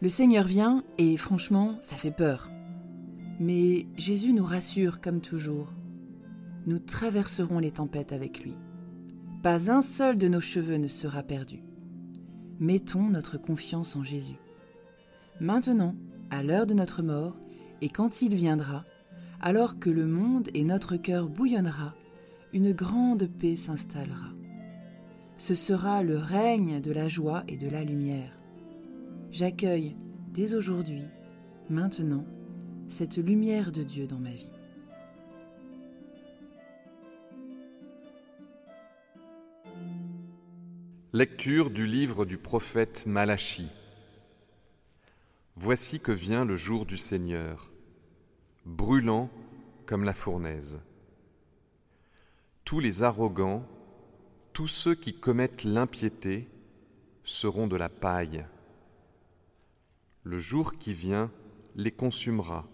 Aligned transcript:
Le 0.00 0.08
Seigneur 0.08 0.46
vient 0.46 0.84
et 0.96 1.16
franchement, 1.16 1.78
ça 1.82 1.96
fait 1.96 2.12
peur. 2.12 2.50
Mais 3.40 3.86
Jésus 3.96 4.32
nous 4.32 4.44
rassure 4.44 5.00
comme 5.00 5.20
toujours. 5.20 5.72
Nous 6.66 6.78
traverserons 6.78 7.58
les 7.58 7.72
tempêtes 7.72 8.12
avec 8.12 8.44
lui. 8.44 8.54
Pas 9.42 9.72
un 9.72 9.82
seul 9.82 10.16
de 10.16 10.28
nos 10.28 10.40
cheveux 10.40 10.76
ne 10.76 10.86
sera 10.86 11.24
perdu. 11.24 11.64
Mettons 12.60 13.08
notre 13.08 13.38
confiance 13.38 13.96
en 13.96 14.04
Jésus. 14.04 14.38
Maintenant, 15.40 15.96
à 16.30 16.44
l'heure 16.44 16.66
de 16.66 16.74
notre 16.74 17.02
mort, 17.02 17.36
et 17.80 17.88
quand 17.88 18.22
il 18.22 18.36
viendra, 18.36 18.84
alors 19.40 19.80
que 19.80 19.90
le 19.90 20.06
monde 20.06 20.48
et 20.54 20.62
notre 20.62 20.96
cœur 20.96 21.28
bouillonnera, 21.28 21.94
une 22.52 22.72
grande 22.72 23.26
paix 23.26 23.56
s'installera. 23.56 24.30
Ce 25.38 25.54
sera 25.54 26.02
le 26.02 26.18
règne 26.18 26.80
de 26.80 26.92
la 26.92 27.08
joie 27.08 27.42
et 27.48 27.56
de 27.56 27.68
la 27.68 27.82
lumière. 27.84 28.37
J'accueille 29.38 29.94
dès 30.32 30.54
aujourd'hui, 30.54 31.04
maintenant, 31.70 32.24
cette 32.88 33.18
lumière 33.18 33.70
de 33.70 33.84
Dieu 33.84 34.08
dans 34.08 34.18
ma 34.18 34.32
vie. 34.32 34.50
Lecture 41.12 41.70
du 41.70 41.86
livre 41.86 42.24
du 42.24 42.36
prophète 42.36 43.06
Malachie. 43.06 43.70
Voici 45.54 46.00
que 46.00 46.10
vient 46.10 46.44
le 46.44 46.56
jour 46.56 46.84
du 46.84 46.98
Seigneur, 46.98 47.70
brûlant 48.66 49.30
comme 49.86 50.02
la 50.02 50.14
fournaise. 50.14 50.80
Tous 52.64 52.80
les 52.80 53.04
arrogants, 53.04 53.64
tous 54.52 54.66
ceux 54.66 54.96
qui 54.96 55.14
commettent 55.14 55.62
l'impiété 55.62 56.48
seront 57.22 57.68
de 57.68 57.76
la 57.76 57.88
paille. 57.88 58.44
Le 60.24 60.38
jour 60.38 60.74
qui 60.74 60.92
vient 60.92 61.30
les 61.76 61.92
consumera, 61.92 62.68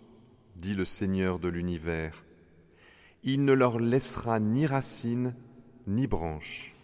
dit 0.57 0.75
le 0.75 0.85
Seigneur 0.85 1.39
de 1.39 1.49
l'univers. 1.49 2.25
Il 3.23 3.45
ne 3.45 3.53
leur 3.53 3.79
laissera 3.79 4.41
ni 4.41 4.67
racines 4.67 5.35
ni 5.87 6.07
branches. 6.07 6.75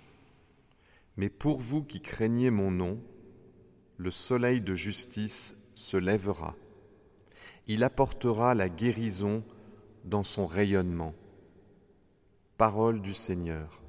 Mais 1.16 1.28
pour 1.28 1.58
vous 1.58 1.82
qui 1.82 2.00
craignez 2.00 2.50
mon 2.50 2.70
nom, 2.70 3.00
le 3.96 4.10
soleil 4.10 4.60
de 4.60 4.74
justice 4.74 5.56
se 5.74 5.96
lèvera. 5.96 6.56
Il 7.66 7.84
apportera 7.84 8.54
la 8.54 8.68
guérison 8.68 9.42
dans 10.04 10.24
son 10.24 10.46
rayonnement. 10.46 11.14
Parole 12.56 13.00
du 13.00 13.14
Seigneur. 13.14 13.82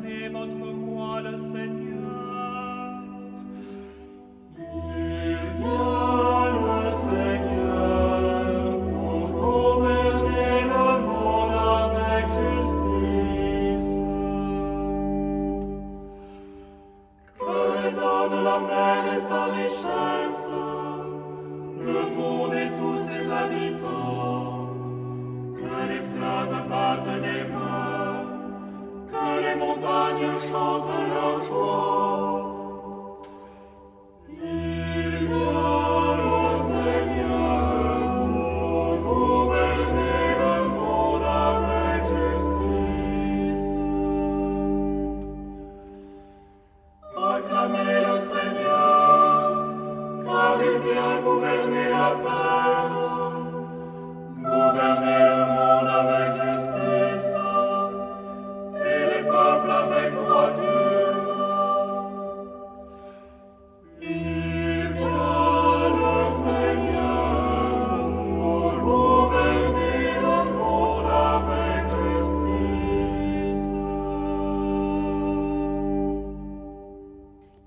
Votre 0.00 0.86
roi 0.86 1.20
le 1.20 1.36
Seigneur. 1.36 1.91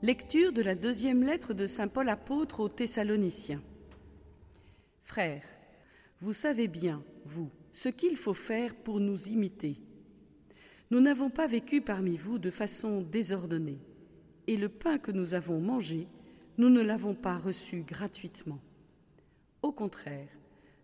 Lecture 0.05 0.53
de 0.53 0.61
la 0.61 0.75
deuxième 0.75 1.23
lettre 1.23 1.55
de 1.55 1.65
Saint 1.65 1.87
Paul 1.87 2.09
apôtre 2.09 2.59
aux 2.59 2.69
Thessaloniciens. 2.69 3.63
Frères, 5.01 5.47
vous 6.19 6.31
savez 6.31 6.67
bien, 6.67 7.03
vous, 7.25 7.49
ce 7.71 7.89
qu'il 7.89 8.15
faut 8.15 8.35
faire 8.35 8.75
pour 8.75 8.99
nous 8.99 9.29
imiter. 9.29 9.79
Nous 10.91 10.99
n'avons 10.99 11.31
pas 11.31 11.47
vécu 11.47 11.81
parmi 11.81 12.17
vous 12.17 12.37
de 12.37 12.51
façon 12.51 13.01
désordonnée, 13.01 13.79
et 14.45 14.57
le 14.57 14.69
pain 14.69 14.99
que 14.99 15.09
nous 15.09 15.33
avons 15.33 15.59
mangé, 15.59 16.07
nous 16.59 16.69
ne 16.69 16.83
l'avons 16.83 17.15
pas 17.15 17.37
reçu 17.39 17.81
gratuitement. 17.81 18.59
Au 19.63 19.71
contraire, 19.71 20.29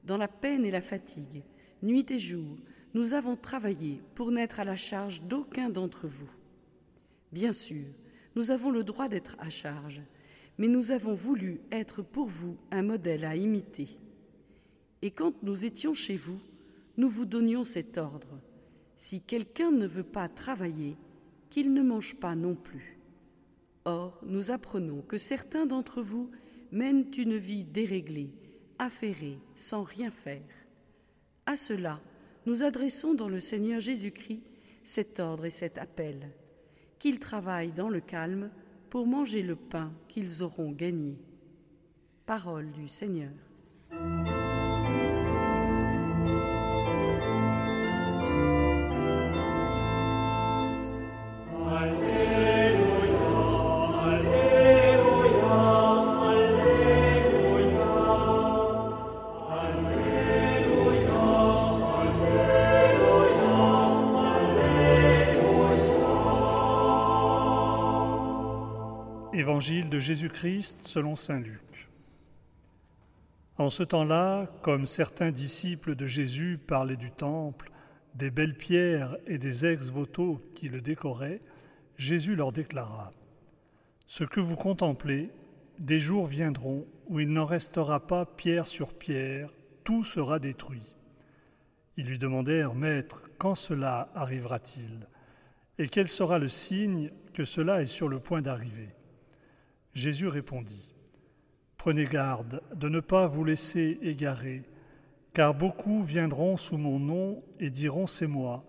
dans 0.04 0.18
la 0.18 0.28
peine 0.28 0.66
et 0.66 0.72
la 0.72 0.82
fatigue, 0.82 1.44
nuit 1.84 2.10
et 2.10 2.18
jour, 2.18 2.58
nous 2.96 3.14
avons 3.14 3.36
travaillé 3.36 4.02
pour 4.16 4.32
n'être 4.32 4.60
à 4.60 4.64
la 4.64 4.76
charge 4.76 5.22
d'aucun 5.22 5.70
d'entre 5.70 6.08
vous. 6.08 6.32
Bien 7.32 7.54
sûr, 7.54 7.86
nous 8.36 8.52
avons 8.52 8.72
le 8.72 8.84
droit 8.84 9.08
d'être 9.08 9.36
à 9.40 9.50
charge, 9.50 10.02
mais 10.58 10.68
nous 10.68 10.92
avons 10.92 11.14
voulu 11.14 11.62
être 11.72 12.02
pour 12.02 12.28
vous 12.28 12.58
un 12.72 12.84
modèle 12.84 13.26
à 13.26 13.36
imiter. 13.36 13.98
Et 15.02 15.12
quand 15.12 15.42
nous 15.44 15.66
étions 15.66 15.94
chez 15.94 16.16
vous, 16.16 16.40
nous 16.98 17.08
vous 17.08 17.26
donnions 17.26 17.64
cet 17.64 17.98
ordre. 17.98 18.40
Si 18.96 19.22
quelqu'un 19.22 19.72
ne 19.72 19.88
veut 19.88 20.04
pas 20.04 20.28
travailler, 20.28 20.96
qu'il 21.50 21.74
ne 21.74 21.82
mange 21.82 22.16
pas 22.16 22.36
non 22.36 22.56
plus. 22.56 23.00
Or, 23.86 24.20
nous 24.24 24.52
apprenons 24.52 25.02
que 25.02 25.18
certains 25.18 25.66
d'entre 25.66 26.02
vous 26.02 26.30
mènent 26.72 27.08
une 27.18 27.38
vie 27.38 27.64
déréglée, 27.64 28.32
affairée, 28.78 29.40
sans 29.56 29.84
rien 29.84 30.12
faire. 30.12 30.42
À 31.46 31.56
cela, 31.56 32.00
nous 32.46 32.64
adressons 32.64 33.14
dans 33.14 33.28
le 33.28 33.40
Seigneur 33.40 33.80
Jésus-Christ 33.80 34.44
cet 34.84 35.20
ordre 35.20 35.46
et 35.46 35.50
cet 35.50 35.78
appel, 35.78 36.32
qu'ils 37.02 37.18
travaillent 37.18 37.72
dans 37.72 37.90
le 37.90 38.00
calme 38.00 38.52
pour 38.92 39.08
manger 39.08 39.42
le 39.42 39.56
pain 39.56 39.92
qu'ils 40.08 40.44
auront 40.44 40.72
gagné. 40.72 41.18
Parole 42.28 42.72
du 42.74 42.88
Seigneur. 42.88 43.32
De 69.62 70.00
Jésus-Christ 70.00 70.80
selon 70.82 71.16
Saint 71.16 71.40
Luc. 71.40 71.88
En 73.58 73.70
ce 73.70 73.84
temps-là, 73.84 74.48
comme 74.64 74.88
certains 74.88 75.30
disciples 75.30 75.94
de 75.94 76.08
Jésus 76.08 76.58
parlaient 76.58 76.96
du 76.96 77.12
temple, 77.12 77.72
des 78.16 78.32
belles 78.32 78.58
pierres 78.58 79.16
et 79.28 79.38
des 79.38 79.68
ex-voto 79.68 80.42
qui 80.56 80.68
le 80.68 80.82
décoraient, 80.82 81.42
Jésus 81.96 82.36
leur 82.36 82.52
déclara, 82.52 83.14
Ce 84.08 84.24
que 84.24 84.40
vous 84.40 84.56
contemplez, 84.56 85.30
des 85.78 86.00
jours 86.00 86.26
viendront 86.26 86.88
où 87.08 87.20
il 87.20 87.30
n'en 87.30 87.46
restera 87.46 88.08
pas 88.08 88.26
pierre 88.26 88.66
sur 88.66 88.96
pierre, 88.96 89.54
tout 89.84 90.04
sera 90.04 90.40
détruit. 90.40 90.96
Ils 91.98 92.08
lui 92.08 92.18
demandèrent, 92.18 92.74
Maître, 92.74 93.30
quand 93.38 93.54
cela 93.54 94.10
arrivera-t-il? 94.16 95.08
Et 95.78 95.88
quel 95.88 96.08
sera 96.08 96.40
le 96.40 96.48
signe 96.48 97.12
que 97.32 97.46
cela 97.46 97.84
est 97.84 97.86
sur 97.86 98.10
le 98.10 98.18
point 98.18 98.42
d'arriver? 98.42 98.90
Jésus 99.94 100.28
répondit, 100.28 100.94
Prenez 101.78 102.06
garde 102.06 102.62
de 102.76 102.90
ne 102.90 103.00
pas 103.00 103.26
vous 103.28 103.44
laisser 103.44 103.98
égarer, 104.02 104.64
car 105.34 105.54
beaucoup 105.54 106.04
viendront 106.04 106.56
sous 106.56 106.78
mon 106.78 107.00
nom 107.00 107.44
et 107.60 107.70
diront 107.70 108.08
C'est 108.08 108.28
moi, 108.28 108.64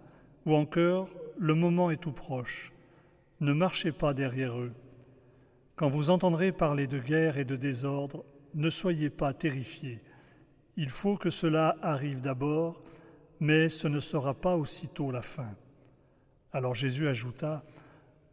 ou 0.46 0.54
encore 0.54 1.10
Le 1.38 1.54
moment 1.54 1.90
est 1.90 2.00
tout 2.00 2.12
proche. 2.12 2.72
Ne 3.40 3.52
marchez 3.52 3.92
pas 3.92 4.14
derrière 4.14 4.58
eux. 4.58 4.72
Quand 5.76 5.88
vous 5.88 6.10
entendrez 6.10 6.52
parler 6.52 6.86
de 6.86 6.98
guerre 6.98 7.38
et 7.38 7.44
de 7.44 7.56
désordre, 7.56 8.24
ne 8.54 8.70
soyez 8.70 9.10
pas 9.10 9.32
terrifiés. 9.32 10.00
Il 10.76 10.90
faut 10.90 11.16
que 11.16 11.30
cela 11.30 11.76
arrive 11.82 12.20
d'abord, 12.20 12.80
mais 13.40 13.68
ce 13.68 13.88
ne 13.88 14.00
sera 14.00 14.34
pas 14.34 14.56
aussitôt 14.56 15.10
la 15.10 15.22
fin. 15.22 15.50
Alors 16.52 16.74
Jésus 16.74 17.08
ajouta, 17.08 17.62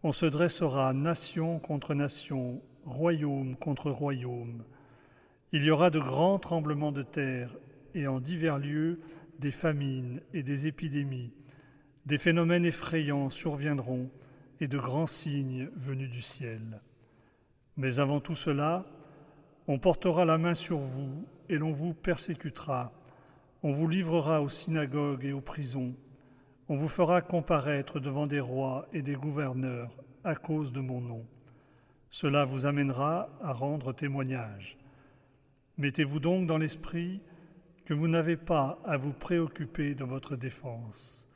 On 0.04 0.14
se 0.14 0.26
dressera 0.26 0.94
nation 0.94 1.60
contre 1.60 1.94
nation, 1.94 2.62
royaume 2.90 3.56
contre 3.56 3.92
royaume. 3.92 4.64
Il 5.52 5.64
y 5.64 5.72
aura 5.72 5.90
de 5.90 6.00
grands 6.00 6.40
tremblements 6.40 6.92
de 6.92 7.02
terre, 7.02 7.56
et 7.96 8.08
en 8.08 8.20
divers 8.20 8.60
lieux 8.60 9.00
des 9.40 9.52
famines 9.52 10.22
et 10.34 10.44
des 10.44 10.68
épidémies. 10.68 11.34
Des 12.06 12.18
phénomènes 12.18 12.66
effrayants 12.66 13.30
surviendront, 13.30 14.10
et 14.60 14.68
de 14.68 14.78
grands 14.78 15.08
signes 15.08 15.70
venus 15.76 16.10
du 16.10 16.22
ciel. 16.22 16.82
Mais 17.78 18.00
avant 18.00 18.20
tout 18.20 18.36
cela, 18.36 18.86
on 19.68 19.80
portera 19.80 20.26
la 20.26 20.38
main 20.38 20.54
sur 20.54 20.78
vous, 20.78 21.26
et 21.48 21.58
l'on 21.58 21.72
vous 21.72 21.94
persécutera 21.94 22.94
on 23.62 23.72
vous 23.72 23.90
livrera 23.90 24.42
aux 24.42 24.50
synagogues 24.50 25.26
et 25.26 25.34
aux 25.34 25.42
prisons. 25.42 25.94
On 26.70 26.76
vous 26.76 26.88
fera 26.88 27.22
comparaître 27.22 28.00
devant 28.00 28.26
des 28.26 28.40
rois 28.40 28.88
et 28.94 29.02
des 29.02 29.16
gouverneurs 29.16 29.92
à 30.24 30.36
cause 30.36 30.72
de 30.72 30.80
mon 30.80 31.02
nom. 31.02 31.26
Cela 32.10 32.44
vous 32.46 32.66
amènera 32.66 33.30
à 33.42 33.54
rendre 33.54 33.94
témoignage. 33.94 34.78
Mettez-vous 35.78 36.20
donc 36.20 36.48
dans 36.48 36.58
l'esprit 36.58 37.22
que 37.86 37.94
vous 37.94 38.08
n'avez 38.08 38.36
pas 38.36 38.80
à 38.84 38.98
vous 38.98 39.14
préoccuper 39.14 39.96
de 39.96 40.04
votre 40.04 40.36
défense. 40.36 41.28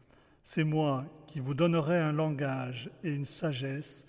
C'est 0.42 0.64
moi 0.64 1.06
qui 1.28 1.40
vous 1.40 1.54
donnerai 1.54 1.98
un 1.98 2.12
langage 2.12 2.90
et 3.04 3.12
une 3.12 3.26
sagesse 3.26 4.06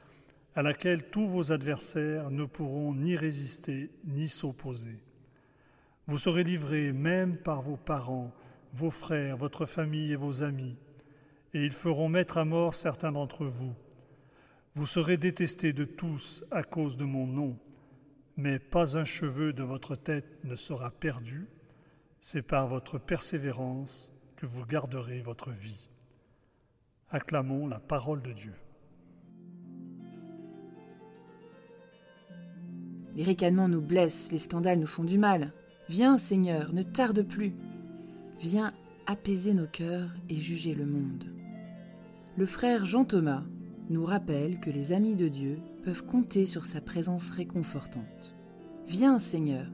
à 0.54 0.62
laquelle 0.62 1.08
tous 1.10 1.26
vos 1.26 1.52
adversaires 1.52 2.30
ne 2.30 2.44
pourront 2.44 2.94
ni 2.94 3.16
résister 3.16 3.90
ni 4.04 4.28
s'opposer. 4.28 4.98
Vous 6.06 6.18
serez 6.18 6.44
livrés 6.44 6.92
même 6.92 7.36
par 7.36 7.62
vos 7.62 7.76
parents, 7.76 8.32
vos 8.72 8.90
frères, 8.90 9.36
votre 9.36 9.66
famille 9.66 10.12
et 10.12 10.16
vos 10.16 10.42
amis, 10.42 10.76
et 11.54 11.64
ils 11.64 11.72
feront 11.72 12.08
mettre 12.08 12.38
à 12.38 12.44
mort 12.44 12.74
certains 12.74 13.12
d'entre 13.12 13.44
vous. 13.46 13.74
Vous 14.76 14.86
serez 14.86 15.16
détestés 15.16 15.72
de 15.72 15.84
tous 15.84 16.44
à 16.50 16.64
cause 16.64 16.96
de 16.96 17.04
mon 17.04 17.28
nom, 17.28 17.56
mais 18.36 18.58
pas 18.58 18.96
un 18.96 19.04
cheveu 19.04 19.52
de 19.52 19.62
votre 19.62 19.94
tête 19.94 20.42
ne 20.42 20.56
sera 20.56 20.90
perdu. 20.90 21.46
C'est 22.20 22.42
par 22.42 22.66
votre 22.66 22.98
persévérance 22.98 24.12
que 24.34 24.46
vous 24.46 24.66
garderez 24.66 25.20
votre 25.20 25.52
vie. 25.52 25.88
Acclamons 27.10 27.68
la 27.68 27.78
parole 27.78 28.20
de 28.22 28.32
Dieu. 28.32 28.54
Les 33.14 33.22
ricanements 33.22 33.68
nous 33.68 33.80
blessent, 33.80 34.32
les 34.32 34.38
scandales 34.38 34.80
nous 34.80 34.88
font 34.88 35.04
du 35.04 35.18
mal. 35.18 35.52
Viens, 35.88 36.18
Seigneur, 36.18 36.72
ne 36.72 36.82
tarde 36.82 37.22
plus. 37.22 37.54
Viens 38.40 38.72
apaiser 39.06 39.54
nos 39.54 39.68
cœurs 39.68 40.10
et 40.28 40.34
juger 40.34 40.74
le 40.74 40.86
monde. 40.86 41.26
Le 42.36 42.46
frère 42.46 42.84
Jean 42.84 43.04
Thomas 43.04 43.44
nous 43.90 44.04
rappelle 44.04 44.60
que 44.60 44.70
les 44.70 44.92
amis 44.92 45.14
de 45.14 45.28
Dieu 45.28 45.58
peuvent 45.82 46.04
compter 46.04 46.46
sur 46.46 46.64
sa 46.64 46.80
présence 46.80 47.30
réconfortante. 47.30 48.34
Viens, 48.86 49.18
Seigneur, 49.18 49.66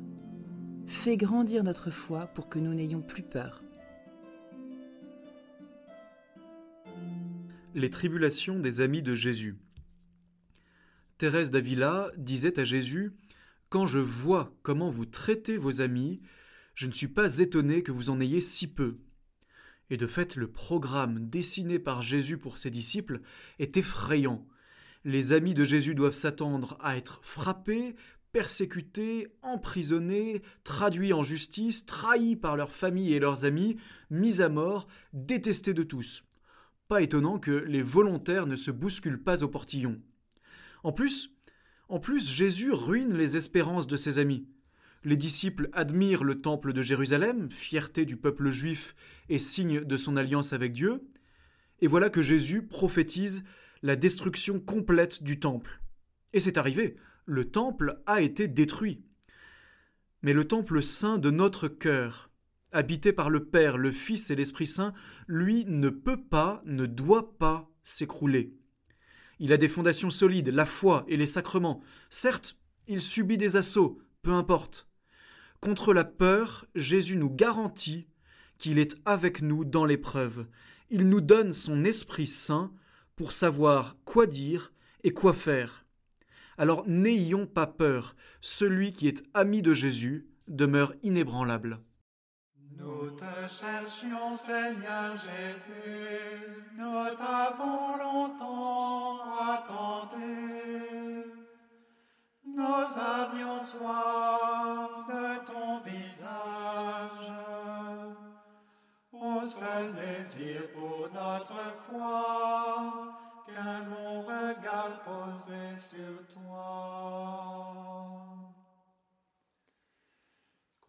fais 0.86 1.16
grandir 1.16 1.62
notre 1.62 1.90
foi 1.90 2.26
pour 2.26 2.48
que 2.48 2.58
nous 2.58 2.74
n'ayons 2.74 3.02
plus 3.02 3.22
peur. 3.22 3.62
Les 7.74 7.90
tribulations 7.90 8.58
des 8.58 8.80
amis 8.80 9.02
de 9.02 9.14
Jésus. 9.14 9.56
Thérèse 11.18 11.50
d'Avila 11.50 12.10
disait 12.16 12.58
à 12.58 12.64
Jésus 12.64 13.12
quand 13.68 13.86
je 13.86 14.00
vois 14.00 14.52
comment 14.62 14.90
vous 14.90 15.06
traitez 15.06 15.56
vos 15.56 15.80
amis, 15.80 16.20
je 16.74 16.88
ne 16.88 16.92
suis 16.92 17.08
pas 17.08 17.38
étonné 17.38 17.84
que 17.84 17.92
vous 17.92 18.10
en 18.10 18.20
ayez 18.20 18.40
si 18.40 18.74
peu. 18.74 18.98
Et 19.90 19.96
de 19.96 20.06
fait, 20.06 20.37
le 20.37 20.48
programme 20.48 21.28
dessiné 21.28 21.78
par 21.78 22.00
Jésus 22.00 22.38
pour 22.38 22.58
ses 22.58 22.70
disciples 22.70 23.20
est 23.58 23.76
effrayant. 23.76 24.46
Les 25.04 25.32
amis 25.32 25.54
de 25.54 25.64
Jésus 25.64 25.94
doivent 25.94 26.14
s'attendre 26.14 26.78
à 26.81 26.96
être 26.96 27.20
frappés, 27.22 27.96
persécutés, 28.32 29.28
emprisonnés, 29.42 30.42
traduits 30.62 31.12
en 31.12 31.22
justice, 31.22 31.87
trahis 31.87 32.37
par 32.37 32.56
leurs 32.56 32.72
familles 32.72 33.14
et 33.14 33.19
leurs 33.19 33.44
amis, 33.44 33.76
mis 34.10 34.40
à 34.42 34.48
mort, 34.48 34.87
détestés 35.12 35.75
de 35.75 35.82
tous. 35.82 36.25
Pas 36.86 37.02
étonnant 37.02 37.38
que 37.38 37.50
les 37.50 37.82
volontaires 37.82 38.46
ne 38.46 38.56
se 38.56 38.70
bousculent 38.70 39.22
pas 39.22 39.43
au 39.43 39.48
portillon. 39.48 40.00
En 40.84 40.93
plus, 40.93 41.34
en 41.88 41.98
plus, 41.98 42.31
Jésus 42.31 42.72
ruine 42.72 43.14
les 43.14 43.36
espérances 43.36 43.88
de 43.88 43.96
ses 43.96 44.19
amis. 44.19 44.46
Les 45.02 45.17
disciples 45.17 45.70
admirent 45.73 46.25
le 46.25 46.43
temple 46.43 46.75
de 46.75 46.82
Jérusalem, 46.82 47.50
fierté 47.50 48.05
du 48.05 48.19
peuple 48.19 48.50
juif 48.50 48.94
et 49.31 49.38
signe 49.38 49.81
de 49.81 49.97
son 49.97 50.17
alliance 50.17 50.52
avec 50.52 50.73
Dieu, 50.73 51.02
et 51.81 51.87
voilà 51.87 52.11
que 52.11 52.20
Jésus 52.20 52.67
prophétise 52.67 53.44
la 53.82 53.96
destruction 53.96 54.60
complète 54.60 55.22
du 55.22 55.41
temple. 55.41 55.81
Et 56.34 56.41
c'est 56.41 56.58
arrivé, 56.58 56.96
le 57.24 57.51
temple 57.51 58.03
a 58.05 58.20
été 58.20 58.46
détruit. 58.46 59.03
Mais 60.22 60.34
le 60.34 60.46
temple 60.46 60.82
saint 60.82 61.17
de 61.17 61.31
notre 61.31 61.69
cœur, 61.69 62.31
habité 62.70 63.15
par 63.15 63.31
le 63.31 63.46
Père, 63.46 63.79
le 63.79 63.93
Fils 63.93 64.31
et 64.31 64.36
l'Esprit 64.36 64.67
Saint, 64.67 64.93
lui 65.27 65.65
ne 65.65 65.89
peut 65.89 66.22
pas, 66.22 66.63
ne 66.67 66.84
doit 66.84 67.39
pas 67.39 67.70
s'écrouler. 67.82 68.55
Il 69.39 69.55
a 69.55 69.56
des 69.56 69.69
fondations 69.69 70.10
solides, 70.10 70.48
la 70.48 70.67
foi 70.67 71.06
et 71.08 71.17
les 71.17 71.24
sacrements. 71.24 71.81
Certes, 72.10 72.58
il 72.86 73.01
subit 73.01 73.39
des 73.39 73.56
assauts, 73.56 73.98
peu 74.20 74.32
importe. 74.32 74.90
Contre 75.60 75.93
la 75.93 76.05
peur, 76.05 76.64
Jésus 76.74 77.17
nous 77.17 77.29
garantit 77.29 78.08
qu'il 78.56 78.79
est 78.79 78.96
avec 79.05 79.43
nous 79.43 79.67
dans 79.67 79.84
l'épreuve. 79.84 80.46
Il 80.88 81.10
nous 81.10 81.20
donne 81.20 81.52
son 81.52 81.84
Esprit 81.84 82.26
Saint 82.26 82.72
pour 83.14 83.32
savoir 83.32 83.96
quoi 84.06 84.26
dire 84.26 84.72
et 85.05 85.12
quoi 85.12 85.34
faire. 85.34 85.84
Alors 86.56 86.84
n'ayons 86.86 87.46
pas 87.46 87.67
peur, 87.67 88.17
celui 88.40 88.94
qui 88.94 89.06
est 89.06 89.22
ami 89.34 89.60
de 89.60 89.74
Jésus 89.74 90.29
demeure 90.48 90.94
inébranlable. 91.02 91.81
Nous 92.79 93.10
t'avons 97.19 97.96
longtemps 97.98 99.19
attendu. 99.38 100.90
Nous 102.56 102.98
avions 102.98 103.64
soif 103.64 105.06
de 105.08 105.46
ton 105.46 105.80
visage, 105.80 107.32
au 109.12 109.46
seul 109.46 109.94
désir 109.94 110.62
pour 110.74 111.08
notre 111.12 111.62
foi, 111.86 112.92
qu'un 113.46 113.80
long 113.90 114.22
regard 114.22 114.96
posé 115.04 115.78
sur 115.78 116.26
toi. 116.34 117.70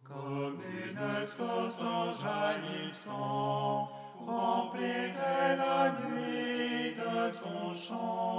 Comme 0.04 0.60
une 0.62 1.26
source 1.26 1.82
en 1.82 2.12
jaillissant, 2.14 3.88
remplirait 4.18 5.56
la 5.56 5.92
nuit 5.92 6.94
de 6.94 7.32
son 7.32 7.72
chant. 7.74 8.31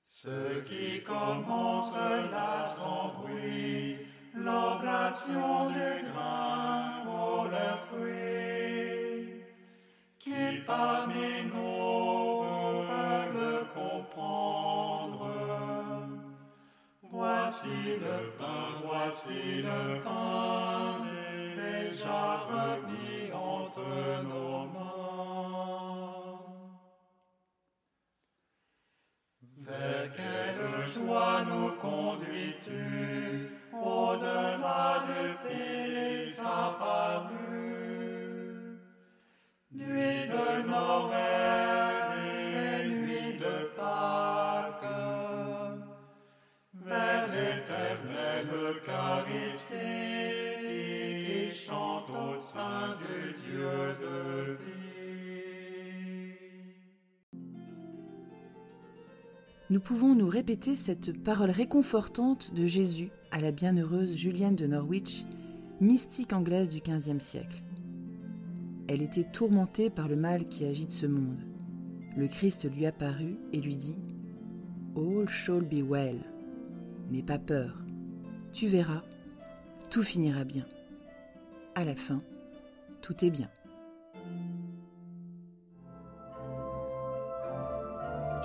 Ceux 0.00 0.64
qui 0.68 1.00
commencent 1.04 1.94
là 1.96 2.66
sans 2.76 3.14
bruit, 3.20 3.98
l'oblation 4.34 5.70
du 5.70 6.10
grain 6.10 7.04
pour 7.04 7.44
le 7.54 7.68
fruit, 7.86 9.44
qui 10.18 10.60
parmi 10.66 11.30
nous 11.54 12.42
veulent 12.88 13.66
comprendre, 13.74 15.30
voici 17.02 17.78
le 18.00 18.18
pain 18.38 18.61
déjà 21.76 22.20
remis 22.50 23.32
entre 23.32 24.22
nos 24.24 24.66
mains. 24.66 26.40
Vers 29.58 30.08
quelle 30.16 30.86
joie 30.92 31.44
nous 31.48 31.70
conduis-tu 31.80 33.58
au-delà 33.72 35.04
du 35.06 35.22
Fils 35.44 36.40
apparu? 36.40 37.38
Nuit 39.70 40.26
de 40.26 40.46
Noël 40.68 41.71
Nous 59.72 59.80
pouvons 59.80 60.14
nous 60.14 60.28
répéter 60.28 60.76
cette 60.76 61.18
parole 61.22 61.48
réconfortante 61.48 62.52
de 62.52 62.66
Jésus 62.66 63.08
à 63.30 63.40
la 63.40 63.52
bienheureuse 63.52 64.14
Julienne 64.14 64.54
de 64.54 64.66
Norwich, 64.66 65.24
mystique 65.80 66.34
anglaise 66.34 66.68
du 66.68 66.82
XVe 66.82 67.20
siècle. 67.20 67.62
Elle 68.86 69.00
était 69.00 69.24
tourmentée 69.24 69.88
par 69.88 70.08
le 70.08 70.16
mal 70.16 70.46
qui 70.46 70.66
agite 70.66 70.90
ce 70.90 71.06
monde. 71.06 71.40
Le 72.18 72.28
Christ 72.28 72.70
lui 72.70 72.84
apparut 72.84 73.38
et 73.54 73.62
lui 73.62 73.78
dit 73.78 73.96
All 74.94 75.26
shall 75.26 75.62
be 75.62 75.82
well. 75.82 76.18
N'aie 77.10 77.22
pas 77.22 77.38
peur. 77.38 77.82
Tu 78.52 78.66
verras, 78.66 79.00
tout 79.88 80.02
finira 80.02 80.44
bien. 80.44 80.66
À 81.76 81.86
la 81.86 81.96
fin, 81.96 82.22
tout 83.00 83.24
est 83.24 83.30
bien. 83.30 83.48